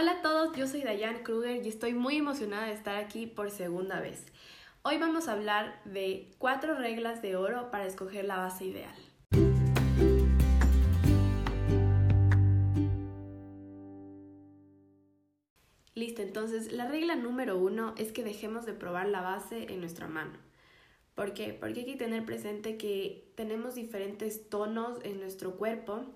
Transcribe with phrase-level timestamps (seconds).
[0.00, 3.50] Hola a todos, yo soy Dayan Kruger y estoy muy emocionada de estar aquí por
[3.50, 4.24] segunda vez.
[4.82, 8.94] Hoy vamos a hablar de cuatro reglas de oro para escoger la base ideal.
[15.96, 20.06] Listo, entonces la regla número uno es que dejemos de probar la base en nuestra
[20.06, 20.38] mano.
[21.16, 21.54] ¿Por qué?
[21.54, 26.06] Porque hay que tener presente que tenemos diferentes tonos en nuestro cuerpo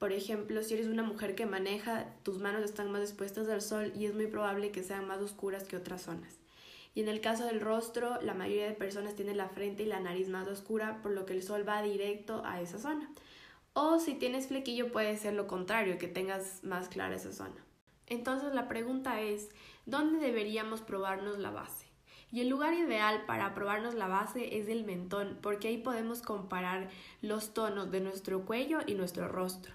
[0.00, 3.92] por ejemplo, si eres una mujer que maneja, tus manos están más expuestas al sol
[3.94, 6.38] y es muy probable que sean más oscuras que otras zonas.
[6.94, 10.00] Y en el caso del rostro, la mayoría de personas tienen la frente y la
[10.00, 13.12] nariz más oscura, por lo que el sol va directo a esa zona.
[13.74, 17.62] O si tienes flequillo puede ser lo contrario, que tengas más clara esa zona.
[18.06, 19.50] Entonces la pregunta es,
[19.84, 21.89] ¿dónde deberíamos probarnos la base?
[22.32, 26.88] Y el lugar ideal para probarnos la base es el mentón, porque ahí podemos comparar
[27.22, 29.72] los tonos de nuestro cuello y nuestro rostro.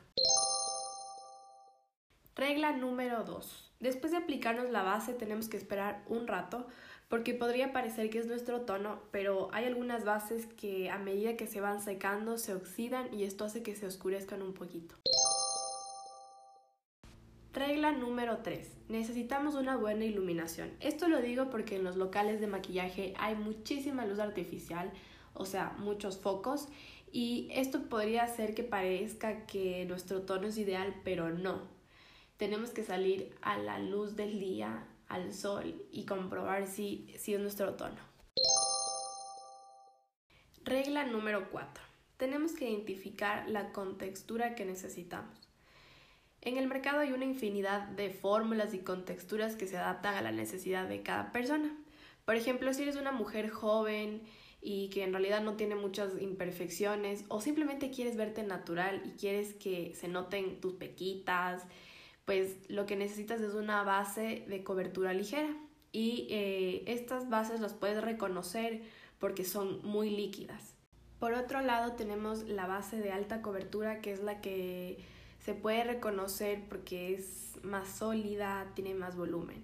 [2.35, 3.71] Regla número 2.
[3.79, 6.65] Después de aplicarnos la base tenemos que esperar un rato
[7.09, 11.47] porque podría parecer que es nuestro tono, pero hay algunas bases que a medida que
[11.47, 14.95] se van secando se oxidan y esto hace que se oscurezcan un poquito.
[17.55, 18.69] Regla número 3.
[18.89, 20.73] Necesitamos una buena iluminación.
[20.81, 24.91] Esto lo digo porque en los locales de maquillaje hay muchísima luz artificial,
[25.33, 26.67] o sea, muchos focos,
[27.13, 31.61] y esto podría hacer que parezca que nuestro tono es ideal, pero no
[32.35, 37.39] tenemos que salir a la luz del día, al sol y comprobar si, si es
[37.39, 38.01] nuestro tono.
[40.65, 41.81] Regla número 4.
[42.17, 45.44] Tenemos que identificar la contextura que necesitamos.
[46.45, 50.31] En el mercado hay una infinidad de fórmulas y contexturas que se adaptan a la
[50.31, 51.75] necesidad de cada persona.
[52.23, 54.21] Por ejemplo, si eres una mujer joven
[54.61, 59.53] y que en realidad no tiene muchas imperfecciones o simplemente quieres verte natural y quieres
[59.55, 61.63] que se noten tus pequitas,
[62.25, 65.49] pues lo que necesitas es una base de cobertura ligera
[65.91, 68.83] y eh, estas bases las puedes reconocer
[69.17, 70.75] porque son muy líquidas.
[71.17, 74.99] Por otro lado tenemos la base de alta cobertura que es la que
[75.45, 79.63] se puede reconocer porque es más sólida, tiene más volumen.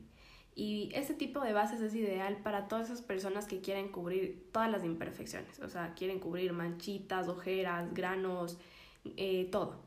[0.53, 4.69] Y este tipo de bases es ideal para todas esas personas que quieren cubrir todas
[4.69, 8.59] las imperfecciones, o sea, quieren cubrir manchitas, ojeras, granos,
[9.17, 9.81] eh, todo.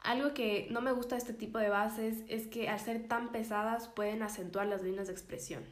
[0.00, 3.32] Algo que no me gusta de este tipo de bases es que al ser tan
[3.32, 5.64] pesadas pueden acentuar las líneas de expresión.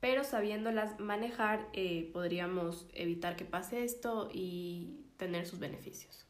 [0.00, 6.26] Pero sabiéndolas manejar eh, podríamos evitar que pase esto y tener sus beneficios.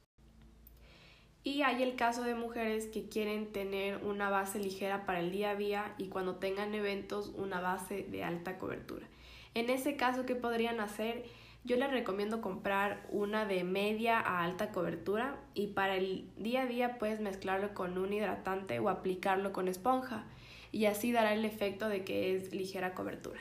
[1.44, 5.50] Y hay el caso de mujeres que quieren tener una base ligera para el día
[5.50, 9.06] a día y cuando tengan eventos una base de alta cobertura.
[9.52, 11.26] En ese caso, ¿qué podrían hacer?
[11.62, 16.66] Yo les recomiendo comprar una de media a alta cobertura y para el día a
[16.66, 20.24] día puedes mezclarlo con un hidratante o aplicarlo con esponja
[20.72, 23.40] y así dará el efecto de que es ligera cobertura.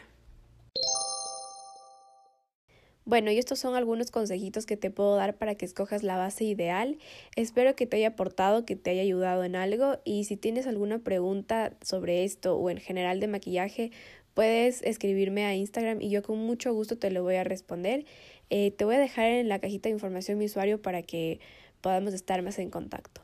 [3.05, 6.45] Bueno, y estos son algunos consejitos que te puedo dar para que escojas la base
[6.45, 6.97] ideal.
[7.35, 10.99] Espero que te haya aportado, que te haya ayudado en algo y si tienes alguna
[10.99, 13.91] pregunta sobre esto o en general de maquillaje,
[14.33, 18.05] Puedes escribirme a Instagram y yo con mucho gusto te lo voy a responder.
[18.49, 21.39] Eh, te voy a dejar en la cajita de información mi usuario para que
[21.81, 23.21] podamos estar más en contacto.